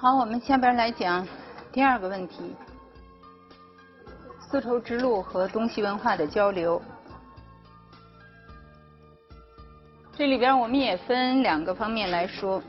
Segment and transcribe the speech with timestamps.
[0.00, 1.28] 好，我们下边来讲
[1.70, 2.56] 第二个问题：
[4.40, 6.80] 丝绸之路和东西文化的交流。
[10.16, 12.62] 这里边我们也分两个方面来说。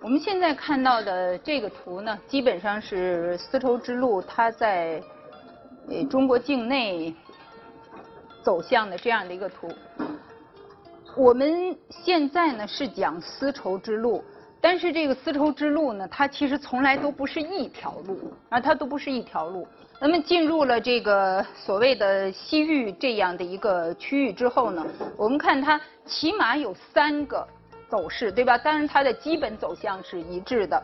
[0.00, 5.00] 我们现在看到的这个图呢，基本上是丝绸之路它在
[6.10, 7.14] 中国境内
[8.42, 9.72] 走向的这样的一个图。
[11.14, 14.24] 我们现在呢是讲丝绸之路，
[14.60, 19.66] 但是这个丝绸之路呢，它其实从来都不是一条路，啊，它都不是一条路。
[20.00, 24.84] 那么进入了这个所谓的西域这样的一个区域之后呢，
[25.16, 27.46] 我们看它起码有三个
[27.88, 28.56] 走势，对吧？
[28.56, 30.82] 当然它的基本走向是一致的，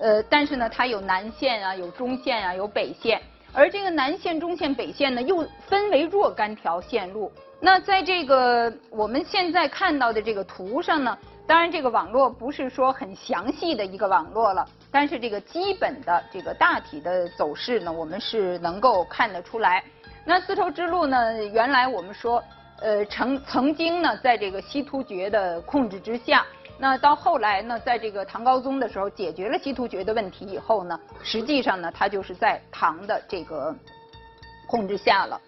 [0.00, 3.20] 呃，但是呢，它有南线啊，有中线啊，有北线，
[3.52, 7.32] 而这个南线、中线、北线呢，又分为若干条线路。
[7.60, 19.82] 那在这个我们现在看到的这个图上呢，当然这个网络不是说很详细的一个网络了，但是这个基本的这个大体的走势呢，我们是能够看得出来。
[20.24, 22.40] 那丝绸之路呢，原来我们说，
[22.80, 26.46] 呃，曾曾经呢，在这个西突厥的控制之下，
[26.80, 33.74] 那到后来呢，在这个唐高宗的时候解决了西突厥的问题以后呢，实际上呢，它就是在唐的这个
[34.68, 35.40] 控制下了。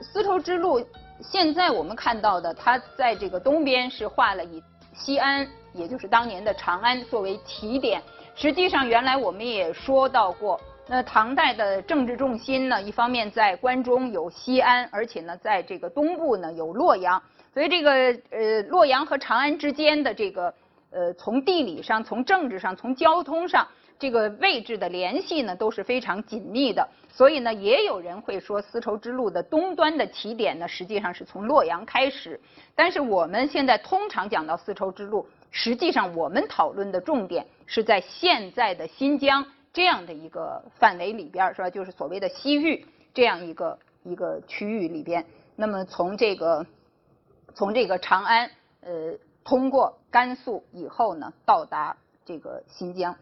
[0.00, 0.82] 丝绸之路
[1.20, 4.62] 现在我们看到的，它在这个东边是画了以
[4.94, 8.02] 西安，也就是当年的长安作为起点。
[8.34, 17.22] 实际上，原来我们也说到过，那唐代的政治重心呢，一方面在关中有西安，而且呢，在这个东部呢有洛阳。
[17.52, 17.92] 所以这个
[18.30, 20.54] 呃洛阳和长安之间的这个
[20.90, 23.66] 呃从地理上、从政治上、从交通上。
[23.98, 32.40] 这个位置的联系呢都是非常紧密的，所以呢，也有人会说丝绸之路的东端的起点呢，实际上是从洛阳开始。
[32.74, 41.68] 但是我们现在通常讲到丝绸之路，实际上我们讨论的重点是在现在的新疆这样的一个范围里边，是吧？
[41.68, 42.82] 就是所谓的西域
[43.12, 45.22] 这样一个一个区域里边。
[45.56, 46.64] 那么从这个
[47.54, 48.50] 从这个长安，
[48.80, 53.16] 呃，通过甘肃以后呢，到达这个新疆。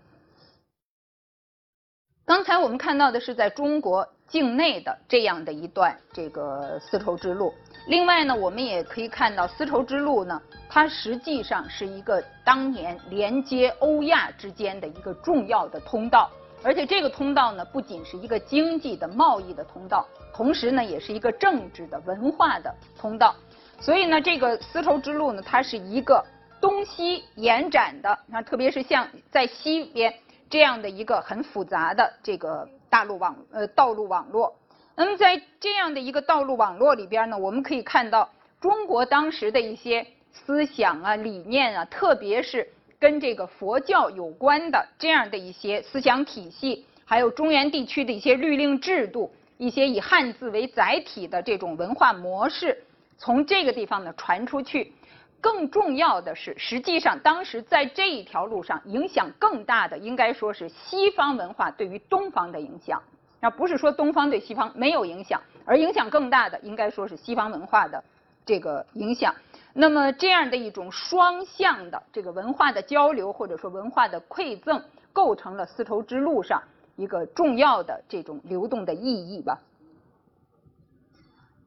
[2.25, 7.55] 刚才我们看到的是在中国境内的这样的一段这个丝绸之路。
[7.87, 16.31] 另外呢，我们也可以看到丝绸之路呢，它实际上是一个当年连接欧亚之间的一个重要的通道。
[16.63, 23.35] 而且这个通道呢，不仅是一个经济的贸易的通道，同时呢，也是一个政治的文化的通道。
[23.81, 26.25] 所以呢，这个丝绸之路呢，它是一个
[26.61, 30.15] 东西延展的，那特别是像在西边。
[30.51, 34.57] 这样的一个很复杂的这个大陆网呃道路网络，
[34.97, 42.67] 那么在这样的一个道路网络里边呢，我们可以看到中国当时的一些思想啊理念啊，特别是
[42.99, 52.83] 跟这个佛教有关的这样的一些思想体系，还有中原地区的一些律令制度，一些以汉字为载体的这种文化模式，
[53.19, 54.95] 从这个地方呢传出去。
[55.41, 63.01] 更重要的是，实际上当时在这一条路上影响更大的，应该说是西方文化对于东方的影响。
[63.39, 68.03] 那不是说东方对西方没有影响，而影响更大的，应该说是西方文化的
[68.45, 69.33] 这个影响。
[69.73, 74.83] 那么这样的一种双向的这个文化的交流，或者说文化的馈赠，
[75.13, 76.61] 构成了丝绸之路上
[76.97, 79.61] 一个重要的这种流动的意义吧。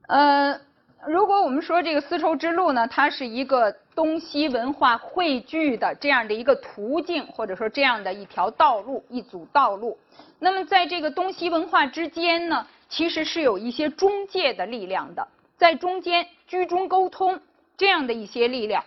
[0.09, 0.59] 呃。
[1.07, 9.97] 如果我们说这个丝绸之路呢，它是一个东西文化汇聚的这样的一个途径，或者说这样的一条道路、一组道路，
[10.37, 15.27] 那么在这个东西文化之间呢，其实是有一些中介的力量的，
[15.57, 17.39] 在中间居中沟通
[17.75, 18.83] 这样的一些力量。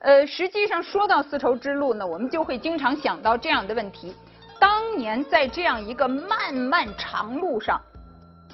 [0.00, 4.12] 呃，实际上说到丝绸之路呢，我们就会经常想到这样的问题：
[4.58, 7.80] 当年在这样一个漫漫长路上。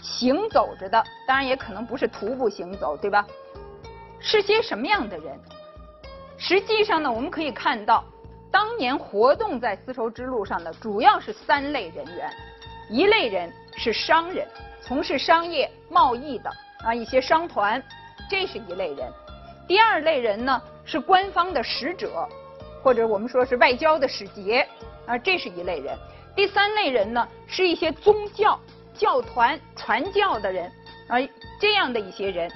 [0.03, 3.27] 行走着的，当然也可能不是徒步行走，对吧？
[4.19, 5.39] 是些什么样的人？
[6.37, 8.05] 实际上呢，我们可以看到，
[8.51, 12.31] 当年活动在丝绸之路上的主要是三类人员。
[12.91, 14.49] 一类人是商人，
[14.83, 16.51] 从事商业贸易的
[16.83, 17.83] 啊一些商团，
[18.29, 19.13] 这是一类人。
[19.69, 22.29] 第二类人呢是官方的使者，
[22.83, 24.67] 或者我们说是外交的使节
[25.07, 25.97] 啊，这是一类人。
[26.35, 28.59] 第三类人呢是一些宗教。
[29.01, 30.71] 教团传教的人
[31.09, 31.17] 啊，
[31.59, 32.53] 这样的一些人，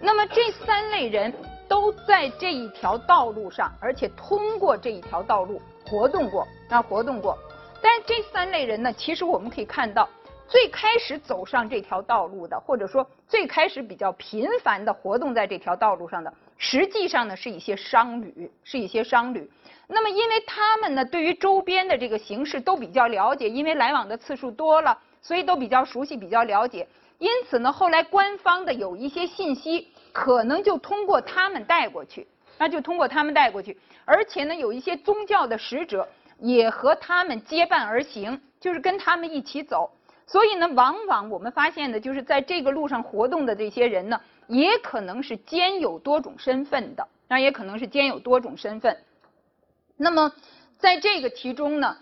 [0.00, 1.34] 那么这三类人
[1.66, 7.36] 都在这一条道路上，而且通过这一条道路活动过啊，活动过。
[7.82, 10.08] 但这三类人呢，其实我们可以看到，
[10.46, 19.50] 最开始走上这条道路的，或者说最开始比较频繁的活动在这条道路上的，实际上呢是一些商旅，是一些商旅。
[19.88, 26.86] 那么因为他们呢对于周边的这个形势都比较了解，因为来往的次数多了，所以都比较熟悉，比较了解。
[27.18, 32.28] 因此呢，后来官方的有一些信息可能就通过他们带过去，
[32.58, 33.78] 那就通过他们带过去。
[34.04, 39.90] 而且呢，有一些宗教的使者也和他们结伴而行，就是跟他们一起走。
[40.26, 48.96] 所以呢，往往我们发现的就是在这个路上活动的这些人呢，也可能是兼有多种身份的，那也可能是兼有多种身份。
[49.96, 50.32] 那么，
[50.78, 51.96] 在这个题中呢，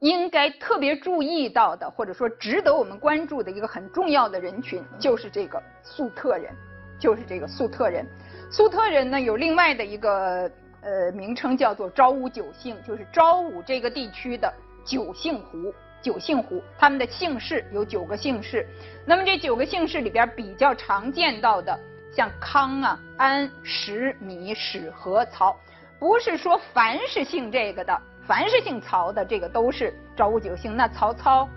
[0.00, 6.52] 应该特别注意到的，或者说值得我们关注的一个很重要的人群，就是这个粟特人，
[6.98, 8.06] 就是这个粟特人。
[8.50, 10.50] 粟特人呢，有另外的一个
[10.80, 14.52] 呃名称，叫做昭武九姓，就是昭武这个地区的
[14.84, 15.74] 九姓胡。
[16.00, 18.64] 九姓胡，他们的姓氏有九个姓氏。
[19.04, 21.76] 那么这九个姓氏里边比较常见到的，
[22.14, 25.58] 像康啊、安、石、米、史、和、曹，
[25.98, 30.76] 不是说凡是姓这个的，凡是姓曹的，这个都是昭武九姓。
[30.76, 31.48] 那曹操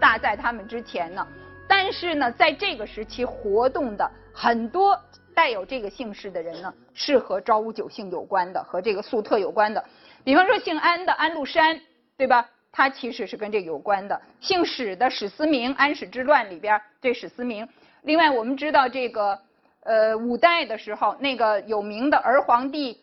[0.00, 1.26] 大在他们之前呢。
[1.68, 4.98] 但是呢，在这个时期活动的很多
[5.34, 9.84] 带有这个姓氏的人呢，是和昭武九姓有关的，和这个粟特有关的。
[10.24, 11.78] 比方说姓安的安禄山，
[12.16, 12.48] 对吧？
[12.72, 17.68] 他其实是跟这有关的，姓史的史思明，安史之乱里边这史思明。
[18.04, 19.38] 另外，我们知道这个，
[19.82, 22.98] 呃，五代的时候那个有名的儿皇帝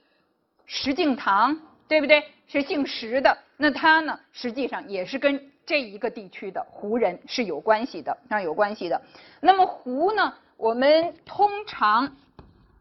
[0.65, 1.55] 石敬瑭，
[1.87, 2.23] 对不对？
[2.51, 9.01] 是姓石的，那他呢，实际上也是跟这一个地区的胡人是有关系的，啊，有关系的。
[9.39, 12.13] 那么胡呢，我们通常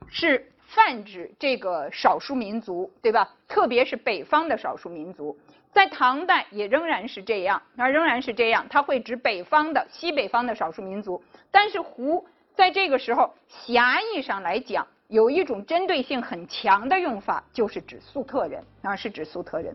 [0.08, 3.32] 是泛指这个少数民族，对吧？
[3.46, 5.38] 特别是北方的少数民族。
[5.72, 11.22] 在唐代也仍然是这样，啊，仍然是这样，它会指北方的、西北方的少数民族。
[11.52, 12.26] 但是胡
[12.56, 19.74] 在这个时候狭义上来讲，有一种针对性很强的用法，就是指粟特人，啊，是指粟特人。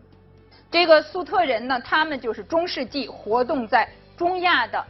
[0.70, 3.86] 这个粟特人呢，他们就是中世纪活动在
[4.16, 4.82] 中亚的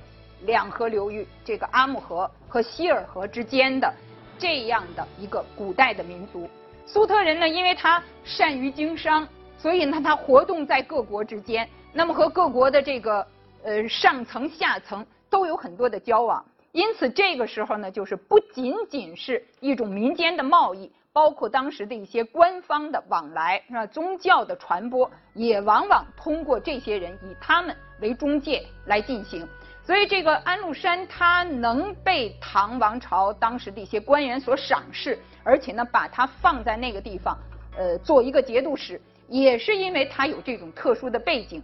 [0.43, 3.93] 两河流域，这个阿姆河和希尔河之间的
[4.39, 6.49] 这样的一个古代的民族。
[6.87, 9.27] 粟特人呢，因为他善于经商。
[9.59, 13.27] 所以呢，他活动在各国之间，那么和各国的这个
[13.65, 16.45] 呃上层下层都有很多的交往。
[16.77, 23.87] 因此，这个时候呢，就是不仅仅是一种民间的贸易，包括当时的一些官方的往来，是吧？
[23.87, 29.49] 宗教的传播也往往通过这些人以他们为中介来进行。
[29.87, 37.39] 所以，这个安禄山他能被唐王朝当时的一些官员所赏识，而且呢，把他放在那个地方，
[37.79, 39.01] 呃，做一个节度使。
[39.29, 41.63] 也是因为他有这种特殊的背景。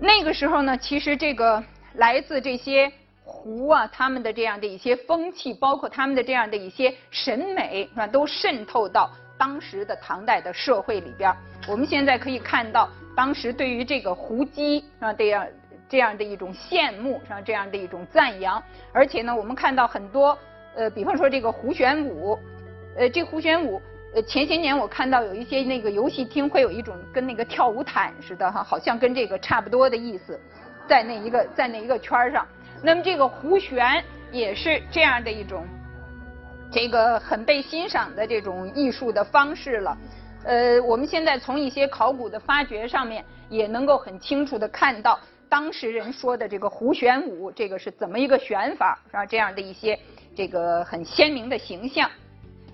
[0.00, 1.62] 那个时候呢，其实这个
[1.94, 2.92] 来自这些
[3.30, 11.30] 胡啊，他们的这样的一些风气，包括他们的这样的一些审美，是吧，都渗透到当时的唐代的社会里边。
[11.68, 15.46] 我们现在可以看到，当时对于这个胡姬啊这样
[15.90, 18.60] 这样的一种羡慕，是吧，这样的一种赞扬。
[18.94, 20.36] 而且呢，我们看到很多
[20.74, 22.38] 呃，比方说这个胡旋舞，
[22.96, 23.80] 呃，这胡旋舞。
[24.14, 30.40] 呃，前些年我看到有一些那个游戏厅会有一种跟那个跳舞毯似的哈，好像跟这个差不多的意思，
[30.88, 32.46] 在那一个在那一个圈上。
[32.82, 35.66] 那么这个胡旋也是这样的一种，
[36.70, 39.96] 这个很被欣赏的这种艺术的方式了。
[40.44, 45.18] 呃，我们现在从一些考古的发掘上面也能够很清楚的看到
[45.48, 49.26] 当时人说的这个胡旋舞，这个是怎么一个旋法，是吧？
[49.26, 49.98] 这样的一些
[50.36, 52.08] 这个很鲜明的形象。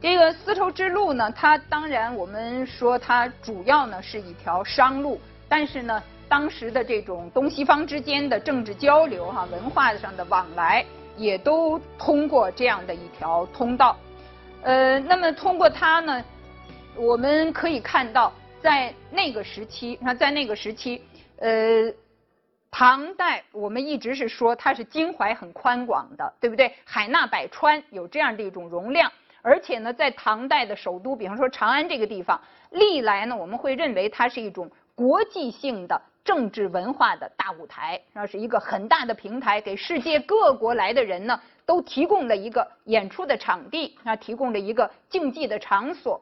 [0.02, 5.18] 这个丝绸之路呢，它当然我们说它主要呢是一条商路，
[5.49, 10.85] 但是呢，当时的这种东西方之间的政治交流哈，文化上的往来
[11.16, 13.97] 也都通过这样的一条通道。
[14.62, 16.25] 呃，那么通过它呢，
[16.97, 21.02] 我们可以看到，在那个时期，那在那个时期，
[21.37, 21.93] 呃，
[22.71, 26.75] 唐代我们一直是说它是襟怀很宽广的，对不对？
[26.85, 29.12] 海纳百川，有这样的一种容量。
[29.43, 32.40] 而且呢，在唐代的首都，比方说长安这个地方，
[32.71, 46.21] 历来呢，我们会认为它是一种国际性的政治文化的大舞台，那是一个很大的平台，给世界各国来的人呢，都提供了一个演出的场地，啊，提供了一个竞技的场所。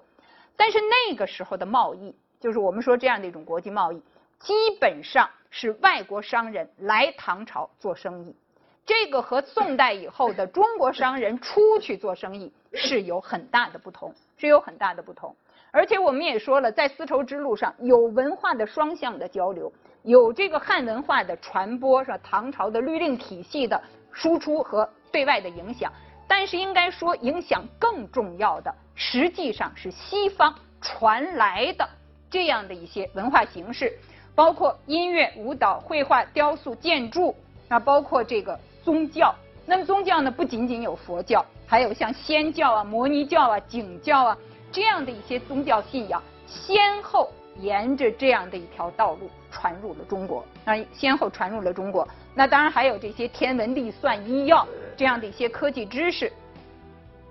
[0.56, 4.02] 但是那个时候的贸易，就是我们说这样的一种国际贸易，
[4.40, 8.35] 基本上是外国商人来唐朝做生意。
[8.85, 15.35] 这个和宋代以后的中国商人出去做生意是有很大的不同，是有很大的不同。
[15.71, 22.18] 而且我们也说了，在丝绸之路上有文化的双向的交流，有这个汉文化的传播，是吧？
[22.23, 23.80] 唐朝的律令体系的
[24.12, 25.92] 输出和对外的影响。
[26.26, 31.87] 但是应该说影响更重要的，实际上是西方传来的
[32.30, 33.92] 这样的一些文化形式，
[34.35, 37.37] 包括音乐、舞蹈、绘画、雕塑、建筑
[37.68, 39.35] 啊，包括这个宗教。
[39.66, 44.38] 那么宗教呢，不仅仅有佛教，还有像仙教啊、摩尼教啊、景教啊
[44.73, 47.30] 这样的一些宗教信仰，先后
[47.61, 49.28] 沿着这样的一条道路
[49.62, 52.07] 传入了中国啊，先后传入了中国。
[52.35, 54.66] 那当然还有这些天文历算、医药
[54.97, 56.33] 这样的一些科技知识。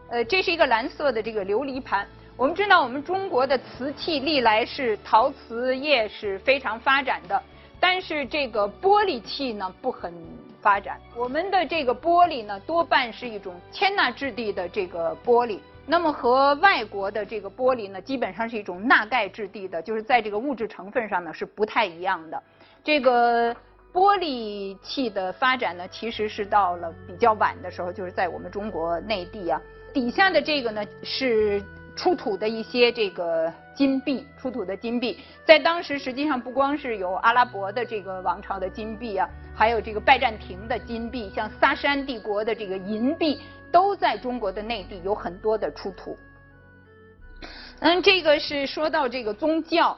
[0.10, 2.08] 呃，这是一个蓝色的这个琉璃盘。
[2.38, 7.44] 我们知道，我们中国的瓷器历来是陶瓷业是非常发展的，
[7.82, 10.14] 但是这个玻璃器呢不很。
[10.62, 15.58] 发展我们的这个玻璃呢，多半是一种铅钠质地的这个玻璃。
[15.86, 22.42] 那么和外国的这个玻璃呢，基本上是一种钠钙质地的，就是在这个物质成分上呢是不太一样的。
[22.84, 23.54] 这个
[23.94, 29.62] 玻璃器的发展呢，其实是到了比较晚的时候，就是在我们中国内地啊。
[29.94, 31.62] 底下的这个呢是。
[31.94, 46.18] 出土的一些这个金币，出土的金币，在当时实际上不光是有阿拉伯的这个王朝的金币啊，还有这个拜占庭的金币，像萨珊帝国的这个银币，都在中国的内地有很多的出土。
[47.80, 49.98] 嗯，这个是说到这个宗教，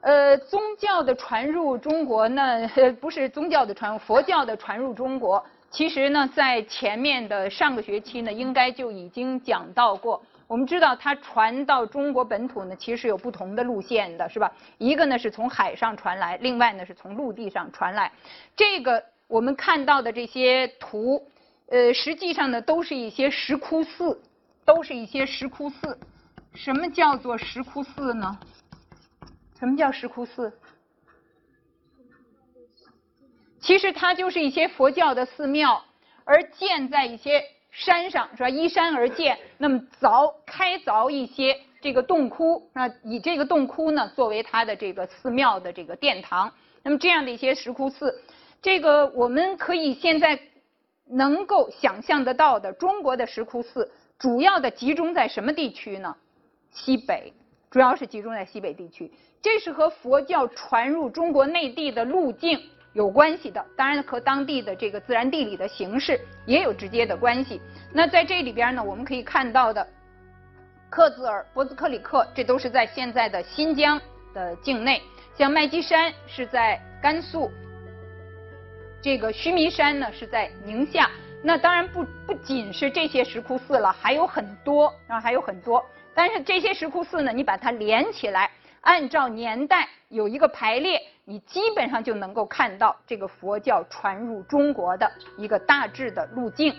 [0.00, 10.22] 呃，宗教的传入中国呢， 不是宗教的传入，佛教的传入中国，其实呢，在前面的上个学期呢，应该就已经讲到过。
[10.46, 14.50] 我们知道它传到中国本土呢，其实有不同的路线的，是吧？
[14.78, 18.10] 一个呢是从海上传来，另外呢是从陆地上传来。
[18.56, 21.24] 这个我们看到的这些图，
[21.70, 24.20] 呃，实际上呢都是一些石窟寺，
[24.64, 25.98] 都是一些石窟寺。
[26.54, 28.38] 什么叫做石窟寺呢？
[29.58, 30.52] 什么叫石窟寺？
[33.60, 35.82] 其实它就是一些佛教的寺庙，
[36.24, 37.42] 而建在一些。
[37.72, 38.48] 山上是吧？
[38.48, 46.52] 依山而建，那么凿开凿一些这个洞窟，那以这个洞窟呢作为它的这个寺庙的这个殿堂。
[46.82, 48.20] 那么这样的一些石窟寺，
[48.60, 50.36] 这个我们可以现在
[51.10, 56.16] 能够想象得到的中国的石窟寺，主要的集中在什么地区呢？
[56.70, 57.32] 西北，
[57.70, 59.12] 主要是集中在西北地区。
[59.42, 62.60] 这是和佛教传入中国内地的路径。
[62.92, 67.60] 有关系的，当然和当地的这个自然地理的形势也有直接的关系。
[67.92, 69.86] 那在这里边呢，我们可以看到的，
[70.90, 74.00] 克孜尔、博兹克里克，这都是在现在的新疆
[74.34, 75.00] 的境内。
[75.38, 77.48] 像麦积山是在甘肃，
[79.02, 81.10] 这个须弥山呢是在宁夏。
[81.42, 85.84] 那当然不不仅是这些石窟寺了，还有很多啊，还有很多。
[86.14, 88.50] 但是这些石窟寺呢，你把它连起来，
[88.82, 91.00] 按照年代有一个排列。
[91.24, 96.74] 你基本上就能够看到这个佛教传入中国的一个大致的路径。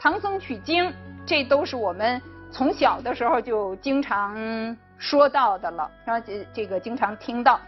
[0.00, 0.92] 唐僧取经，
[1.24, 2.20] 这都是我们
[2.50, 7.60] 从小的时候就经常说到的了，然后这这个经常听到。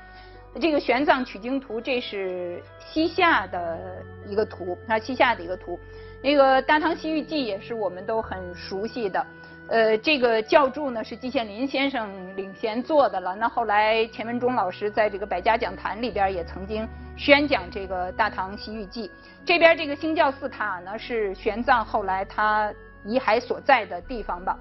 [0.60, 3.78] 这个玄奘取经图，这是西夏的
[4.26, 5.78] 一个图，啊，西夏的一个图。
[6.22, 9.26] 那个《大唐西域记》也是我们都很熟悉的。
[9.66, 13.34] 呃，这个教注呢是季羡林先生领衔做的了。
[13.34, 19.08] 那后来钱文忠老师在这个百家讲坛里边也曾经宣讲这个《大唐西域记》。
[19.44, 22.72] 这边这个兴教寺塔呢是玄奘后来他
[23.04, 24.56] 遗骸所在的地方吧。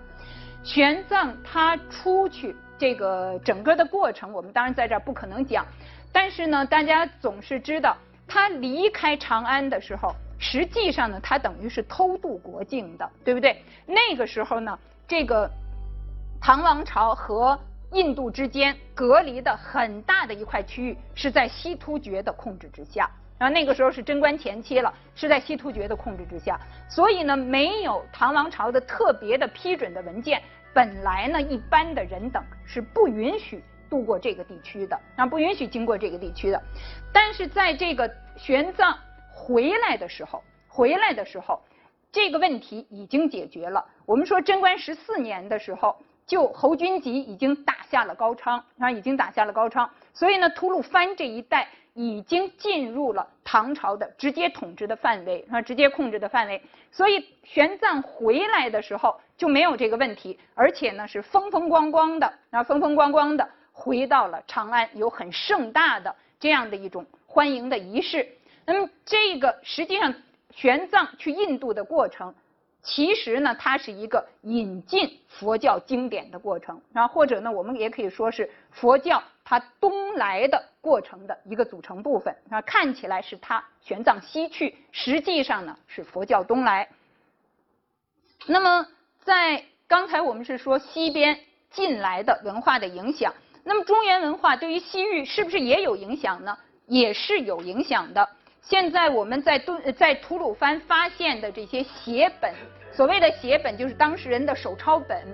[0.64, 5.66] 玄奘他出去这个整个的过程，我们当然在这儿不可能讲。
[6.14, 13.62] 但是呢，大家总是知道他离开长安的时候，实际上呢，他等于是偷渡国境的，对不对？
[13.86, 14.80] 那个时候呢。
[15.06, 15.52] 这个
[16.42, 17.60] 唐王朝和
[17.92, 26.58] 印度之间隔离的很大的一块区域是在西突厥的控制之下，然后那个时候是贞观前期了，是在西突厥的控制之下，
[26.90, 30.42] 所以呢，没有唐王朝的特别的批准的文件，
[30.74, 33.62] 本来呢，一般的人等是不允许
[33.94, 36.60] 渡过这个地区的，啊，不允许经过这个地区的。
[37.14, 38.96] 但是在这个玄奘
[39.32, 41.62] 回来的时候，回来的时候。
[42.12, 43.84] 这个问题已经解决了。
[44.06, 45.96] 我们说贞观十四年的时候，
[46.28, 49.90] 就侯君集已经打下了高昌，啊，已经打下了高昌。
[50.14, 56.62] 所以呢，吐鲁番这一带已经进入了唐朝的直接统治的范围，啊，直接控制的范围。
[56.92, 68.26] 所以玄奘回来的时候就没有这个问题，而且呢是风风光光的，啊，风风光光的回到了长安，有很盛大的这样的一种欢迎的仪式。
[68.66, 70.14] 那么这个实际上。
[70.56, 72.32] 玄奘去印度的过程，
[72.84, 86.88] 其实呢，它是一个引进佛教经典的过程，啊，或者呢，我们也可以说是佛教它东来的过程的一个组成部分，啊，看起来是它玄奘西去，实际上呢是佛教东来。
[88.46, 88.86] 那么
[89.24, 91.40] 在刚才我们是说西边
[91.72, 96.58] 进来的文化的影响，那么中原文化对于西域是不是也有影响呢？
[96.88, 98.28] 也是有影响的。
[98.62, 102.54] 现在我们在敦在吐鲁番发现的这些写本，
[102.92, 105.26] 所谓的写本就是当事人的手抄本，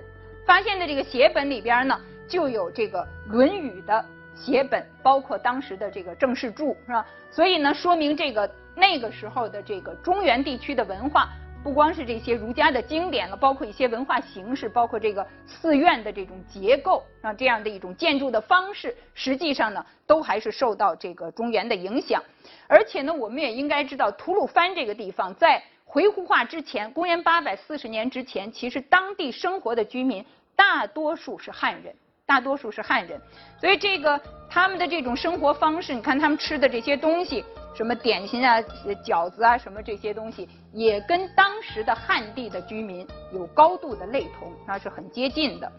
[0.46, 7.04] 发现的这个写本里边呢，就有这个《论语》的写本，包括当时的这个正氏注，是吧？
[7.30, 11.28] 所以呢，说明这个那个时候的这个中原地区的文化。
[11.62, 22.22] 不光是这些儒家的经典了，包括一些文化形式，包括这个寺院的这种结构啊，这样的一种建筑的方式，实际上呢，都还是受到这个中原的影响。
[22.66, 30.24] 而且呢，我们也应该知道，吐鲁番这个地方在回鹘化之前，公元八百四十年之前，其实当地生活的居民
[30.56, 31.94] 大多数是汉人。
[32.26, 33.20] 大多数是汉人，
[33.60, 38.60] 所以这个他们的这种生活方式，你看他们吃的这些东西，什么点心啊、
[39.04, 45.72] 饺子啊，什么这些东西，也跟当时的汉地的居民有高度的类同，那是很接近的。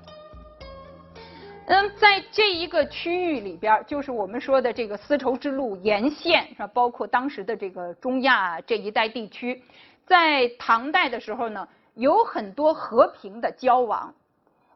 [1.67, 6.67] 嗯，在这一个区域里边，就是我们说的这个丝绸之路沿线，是吧？
[6.67, 9.63] 包括当时的这个中亚这一带地区，
[10.05, 14.13] 在唐代的时候呢，有很多和平的交往。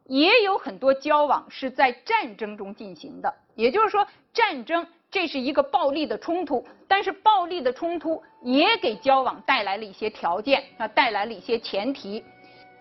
[0.07, 4.85] 也有很多交往是在战争中进行的，也就是说，战争
[5.15, 12.21] 这是一个暴力的冲突，但是暴力的冲突也给交往带来了一些条件啊，带来了一些前提，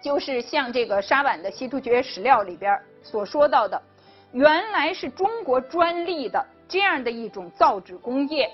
[0.02, 3.80] 就是像这个沙碗的《西突厥史料》里边所说到的，
[4.32, 8.50] 原来是中国专利的这样的一种造纸工业，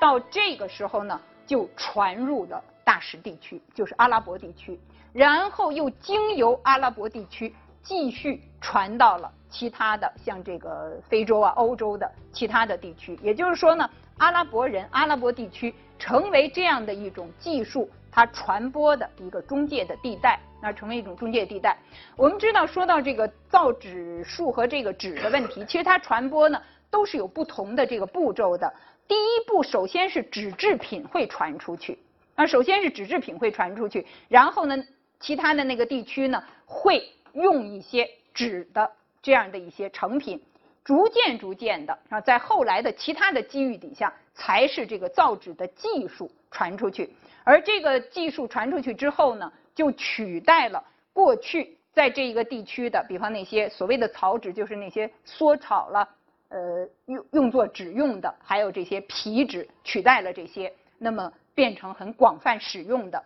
[0.00, 4.76] 到这个时候呢，就传入了大食地区，就是阿拉伯地区，
[5.12, 7.54] 然后又经由阿拉伯地区。
[7.82, 21.76] 继续传到了其他的像这个非洲啊、欧洲的其他的地区，也就是说呢，阿拉伯人、阿拉伯地区成为这样的一种技术它传播的一个中介的地带，那成为一种中介地带。
[22.16, 28.72] 我们知道，说到这个造纸术和这个纸的问题，其实它传播呢都是有不同的这个步骤的。
[29.08, 31.98] 第一步，首先是纸制品会传出去，
[32.36, 34.82] 啊，首先是纸制品会传出去，然后呢，
[35.20, 37.02] 其他的那个地区呢会。
[37.34, 38.90] 用一些纸的
[39.22, 40.42] 这样的一些成品，
[40.84, 47.12] 逐渐逐渐的啊，在后来的其他的机遇底下，才是这个造纸的技术传出去。
[47.44, 56.08] 而这个技术传出去之后呢，就取代了过去在这一个地区的，比方那些所谓的草纸，就是那些缩草了，
[56.48, 63.24] 呃，用用作纸用的，还有这些皮纸，取代了这些，那么变成很广泛使用的。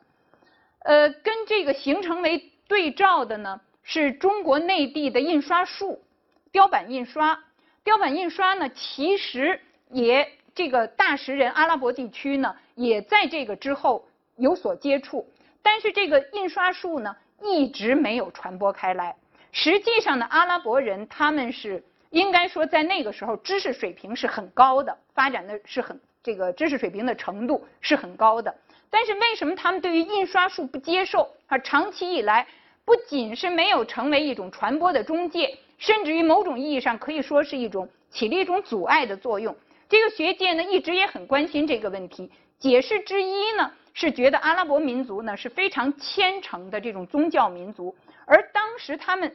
[0.81, 3.61] 呃，跟这个形成为对照的呢？
[3.89, 6.03] 是中国内地的印刷术，
[6.51, 7.39] 雕版印刷。
[7.85, 14.05] 雕版印刷呢，其实也这个大食人阿拉伯地区呢，也在这个之后
[14.37, 15.31] 有所接触。
[15.63, 19.15] 但是这个印刷术呢，一直没有传播开来。
[19.53, 28.53] 实际上呢，阿拉伯人他们是应该说在那个时候知识水平是很高的，发展的是很这个知识水平的程度是很高的。
[28.91, 31.31] 但是为什么他们对于印刷术不接受？
[31.47, 32.49] 啊，长期以来。
[32.87, 39.55] 不仅是没有成为一种传播的中介，甚至于某种意义上可以说是一种起了一种阻碍的作用。
[39.89, 42.31] 这个学界呢一直也很关心这个问题。
[42.61, 47.93] 解释之一呢是觉得阿拉伯民族呢是非常虔诚的这种宗教民族，
[48.25, 49.35] 而当时他们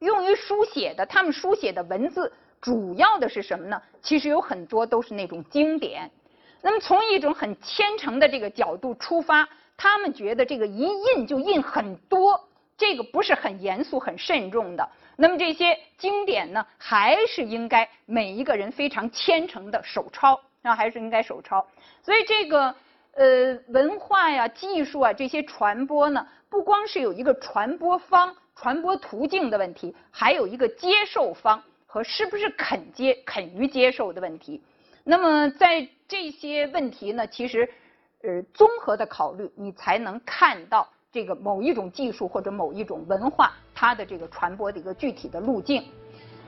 [0.00, 3.80] 用于书写的，他们书写的文字主要的是什么呢？
[4.02, 6.10] 其实有很多都是那种经典。
[6.62, 12.45] 那么从一种很虔诚的这个角度出发，他们觉得这个一印就印很多。
[12.78, 14.88] 这个不是很严肃、很慎重的。
[15.16, 21.66] 那么这些经典呢，还是应该每一个人非常虔诚的手抄，啊还是应该手抄。
[22.02, 22.74] 所以这个
[23.14, 34.62] 呃文化呀、技术啊这些传播呢，不光是有一个传播方、传播途径的问题，还有一个接受方和是不是肯接、肯于接受的问题。
[35.02, 37.66] 那么在这些问题呢，其实
[38.22, 40.86] 呃综合的考虑，你才能看到。
[41.16, 45.82] 这个某一种技术或者某一种文化，它的这个传播的一个具体的路径。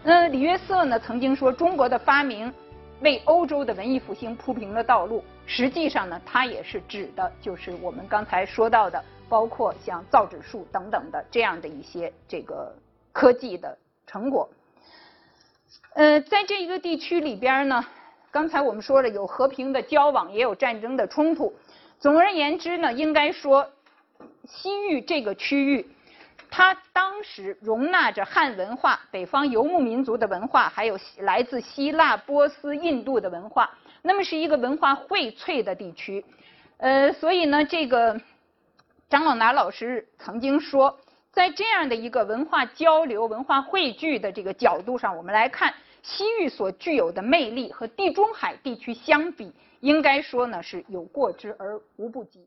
[0.04, 2.52] 那李约瑟呢曾经说，中国的发明
[3.00, 5.24] 为欧洲的文艺复兴铺平了道路。
[5.46, 12.70] 实际上呢，它也是指的就是我们刚才说到的，包括像造纸术等等的这样的一些这个
[13.10, 13.74] 科技的
[14.06, 14.50] 成果。
[15.94, 17.82] 呃，在这一个地区里边呢，
[18.30, 21.54] 刚才我们说了有和平的交往，也有战争的冲突。
[21.98, 23.66] 总而言之呢，应该说。
[24.44, 25.86] 西域这个区域，
[26.50, 33.70] 它当时容纳着汉文化、北方游牧民族的文化，还有来自希腊、波斯、印度的文化，
[34.02, 36.24] 那么是一个文化荟萃的地区。
[36.78, 38.20] 呃，所以呢，这个
[39.08, 40.98] 张朗达老师曾经说，
[41.32, 52.46] 在这样的一个文化交流、文化汇聚的这个角度上，我们来看西域所具有的魅力和地中海地区相比，应该说呢是有过之而无不及。